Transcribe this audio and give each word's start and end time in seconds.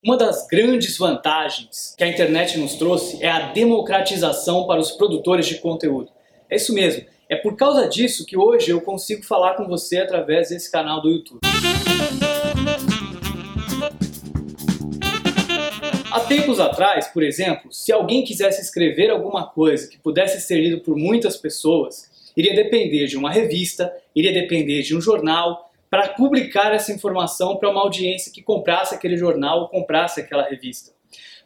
Uma 0.00 0.16
das 0.16 0.46
grandes 0.46 0.96
vantagens 0.96 1.92
que 1.98 2.04
a 2.04 2.08
internet 2.08 2.56
nos 2.56 2.76
trouxe 2.76 3.20
é 3.20 3.28
a 3.28 3.50
democratização 3.50 4.64
para 4.64 4.78
os 4.78 4.92
produtores 4.92 5.44
de 5.44 5.58
conteúdo. 5.58 6.12
É 6.48 6.54
isso 6.54 6.72
mesmo, 6.72 7.04
é 7.28 7.34
por 7.34 7.56
causa 7.56 7.88
disso 7.88 8.24
que 8.24 8.36
hoje 8.36 8.70
eu 8.70 8.80
consigo 8.80 9.24
falar 9.24 9.54
com 9.54 9.66
você 9.66 9.98
através 9.98 10.50
desse 10.50 10.70
canal 10.70 11.02
do 11.02 11.10
YouTube. 11.10 11.40
Há 16.12 16.20
tempos 16.20 16.60
atrás, 16.60 17.08
por 17.08 17.24
exemplo, 17.24 17.72
se 17.72 17.90
alguém 17.90 18.22
quisesse 18.22 18.62
escrever 18.62 19.10
alguma 19.10 19.48
coisa 19.48 19.88
que 19.88 19.98
pudesse 19.98 20.40
ser 20.40 20.60
lido 20.60 20.78
por 20.78 20.96
muitas 20.96 21.36
pessoas, 21.36 22.08
iria 22.36 22.54
depender 22.54 23.08
de 23.08 23.16
uma 23.16 23.32
revista, 23.32 23.92
iria 24.14 24.32
depender 24.32 24.82
de 24.82 24.96
um 24.96 25.00
jornal, 25.00 25.67
para 25.90 26.08
publicar 26.08 26.74
essa 26.74 26.92
informação 26.92 27.56
para 27.56 27.70
uma 27.70 27.80
audiência 27.80 28.32
que 28.32 28.42
comprasse 28.42 28.94
aquele 28.94 29.16
jornal 29.16 29.60
ou 29.60 29.68
comprasse 29.68 30.20
aquela 30.20 30.42
revista. 30.42 30.92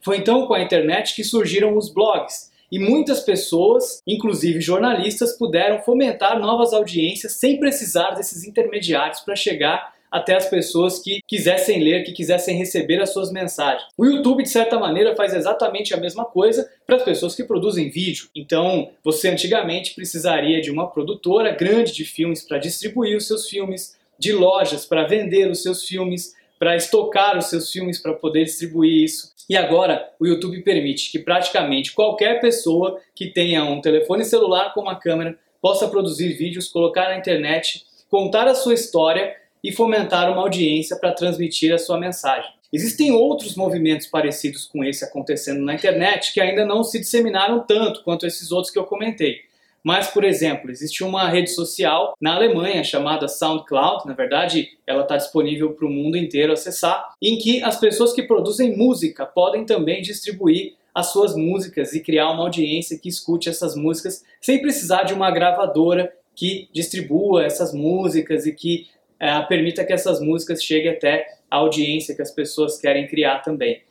Foi 0.00 0.16
então 0.16 0.46
com 0.46 0.54
a 0.54 0.62
internet 0.62 1.14
que 1.14 1.22
surgiram 1.22 1.76
os 1.76 1.88
blogs. 1.92 2.50
E 2.70 2.78
muitas 2.78 3.20
pessoas, 3.20 4.00
inclusive 4.06 4.60
jornalistas, 4.60 5.36
puderam 5.36 5.82
fomentar 5.82 6.40
novas 6.40 6.72
audiências 6.72 7.32
sem 7.34 7.60
precisar 7.60 8.12
desses 8.12 8.46
intermediários 8.46 9.20
para 9.20 9.36
chegar 9.36 9.92
até 10.12 10.34
as 10.36 10.48
pessoas 10.48 10.98
que 10.98 11.20
quisessem 11.26 11.82
ler, 11.82 12.04
que 12.04 12.12
quisessem 12.12 12.56
receber 12.56 13.00
as 13.00 13.12
suas 13.12 13.32
mensagens. 13.32 13.88
O 13.96 14.04
YouTube, 14.04 14.42
de 14.42 14.50
certa 14.50 14.78
maneira, 14.78 15.16
faz 15.16 15.32
exatamente 15.32 15.94
a 15.94 15.96
mesma 15.96 16.26
coisa 16.26 16.70
para 16.86 16.96
as 16.96 17.02
pessoas 17.02 17.34
que 17.34 17.44
produzem 17.44 17.88
vídeo. 17.88 18.28
Então, 18.36 18.90
você 19.02 19.28
antigamente 19.28 19.94
precisaria 19.94 20.60
de 20.60 20.70
uma 20.70 20.90
produtora 20.90 21.50
grande 21.52 21.94
de 21.94 22.04
filmes 22.04 22.42
para 22.42 22.58
distribuir 22.58 23.16
os 23.16 23.26
seus 23.26 23.48
filmes, 23.48 23.96
de 24.18 24.32
lojas 24.32 24.84
para 24.84 25.06
vender 25.06 25.50
os 25.50 25.62
seus 25.62 25.84
filmes, 25.84 26.34
para 26.58 26.76
estocar 26.76 27.36
os 27.36 27.46
seus 27.46 27.70
filmes 27.70 28.00
para 28.00 28.12
poder 28.12 28.44
distribuir 28.44 29.04
isso. 29.04 29.32
E 29.48 29.56
agora 29.56 30.10
o 30.20 30.26
YouTube 30.26 30.62
permite 30.62 31.10
que 31.10 31.18
praticamente 31.18 31.92
qualquer 31.92 32.40
pessoa 32.40 33.00
que 33.14 33.26
tenha 33.26 33.64
um 33.64 33.80
telefone 33.80 34.24
celular 34.24 34.72
com 34.72 34.80
uma 34.80 34.98
câmera 34.98 35.36
possa 35.60 35.88
produzir 35.88 36.32
vídeos, 36.34 36.68
colocar 36.68 37.08
na 37.08 37.18
internet, 37.18 37.84
contar 38.10 38.46
a 38.46 38.54
sua 38.54 38.74
história 38.74 39.36
e 39.62 39.72
fomentar 39.72 40.30
uma 40.30 40.42
audiência 40.42 40.96
para 40.96 41.12
transmitir 41.12 41.72
a 41.72 41.78
sua 41.78 41.98
mensagem. 41.98 42.50
Existem 42.72 43.12
outros 43.12 43.54
movimentos 43.54 44.06
parecidos 44.06 44.64
com 44.64 44.82
esse 44.82 45.04
acontecendo 45.04 45.62
na 45.62 45.74
internet 45.74 46.32
que 46.32 46.40
ainda 46.40 46.64
não 46.64 46.82
se 46.82 46.98
disseminaram 46.98 47.60
tanto 47.60 48.02
quanto 48.02 48.26
esses 48.26 48.50
outros 48.50 48.72
que 48.72 48.78
eu 48.78 48.84
comentei. 48.84 49.42
Mas, 49.84 50.08
por 50.08 50.24
exemplo, 50.24 50.70
existe 50.70 51.02
uma 51.02 51.28
rede 51.28 51.50
social 51.50 52.14
na 52.20 52.34
Alemanha 52.34 52.84
chamada 52.84 53.26
SoundCloud, 53.26 54.06
na 54.06 54.14
verdade, 54.14 54.68
ela 54.86 55.02
está 55.02 55.16
disponível 55.16 55.72
para 55.72 55.86
o 55.86 55.90
mundo 55.90 56.16
inteiro 56.16 56.52
acessar, 56.52 57.12
em 57.20 57.36
que 57.36 57.62
as 57.62 57.78
pessoas 57.78 58.12
que 58.12 58.22
produzem 58.22 58.76
música 58.76 59.26
podem 59.26 59.64
também 59.64 60.00
distribuir 60.00 60.74
as 60.94 61.06
suas 61.06 61.34
músicas 61.34 61.94
e 61.94 62.00
criar 62.00 62.30
uma 62.30 62.44
audiência 62.44 62.98
que 62.98 63.08
escute 63.08 63.48
essas 63.48 63.74
músicas 63.74 64.22
sem 64.40 64.60
precisar 64.60 65.04
de 65.04 65.14
uma 65.14 65.30
gravadora 65.30 66.12
que 66.34 66.68
distribua 66.72 67.44
essas 67.44 67.72
músicas 67.72 68.46
e 68.46 68.52
que 68.52 68.86
é, 69.18 69.40
permita 69.42 69.84
que 69.84 69.92
essas 69.92 70.20
músicas 70.20 70.62
cheguem 70.62 70.92
até 70.92 71.26
a 71.50 71.56
audiência 71.56 72.14
que 72.14 72.22
as 72.22 72.30
pessoas 72.30 72.78
querem 72.78 73.06
criar 73.06 73.40
também. 73.40 73.82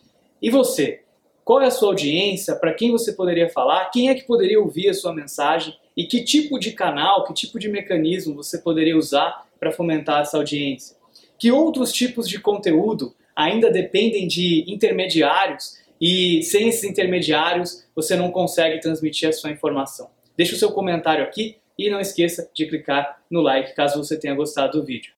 E 0.41 0.49
você? 0.49 1.01
Qual 1.43 1.61
é 1.61 1.67
a 1.67 1.71
sua 1.71 1.89
audiência? 1.89 2.55
Para 2.55 2.73
quem 2.73 2.91
você 2.91 3.13
poderia 3.13 3.49
falar? 3.49 3.89
Quem 3.89 4.09
é 4.09 4.15
que 4.15 4.25
poderia 4.25 4.59
ouvir 4.59 4.89
a 4.89 4.93
sua 4.93 5.13
mensagem? 5.13 5.75
E 5.97 6.05
que 6.05 6.23
tipo 6.23 6.59
de 6.59 6.71
canal, 6.71 7.23
que 7.25 7.33
tipo 7.33 7.59
de 7.59 7.67
mecanismo 7.67 8.35
você 8.35 8.59
poderia 8.59 8.95
usar 8.95 9.47
para 9.59 9.71
fomentar 9.71 10.21
essa 10.21 10.37
audiência? 10.37 10.95
Que 11.39 11.51
outros 11.51 11.91
tipos 11.91 12.29
de 12.29 12.39
conteúdo 12.39 13.15
ainda 13.35 13.71
dependem 13.71 14.27
de 14.27 14.63
intermediários 14.67 15.79
e 15.99 16.43
sem 16.43 16.69
esses 16.69 16.83
intermediários 16.83 17.87
você 17.95 18.15
não 18.15 18.31
consegue 18.31 18.79
transmitir 18.79 19.27
a 19.27 19.33
sua 19.33 19.49
informação? 19.49 20.09
Deixe 20.37 20.53
o 20.53 20.57
seu 20.57 20.71
comentário 20.71 21.23
aqui 21.23 21.57
e 21.77 21.89
não 21.89 21.99
esqueça 21.99 22.47
de 22.53 22.67
clicar 22.67 23.19
no 23.29 23.41
like 23.41 23.75
caso 23.75 23.97
você 23.97 24.17
tenha 24.17 24.35
gostado 24.35 24.79
do 24.79 24.85
vídeo. 24.85 25.09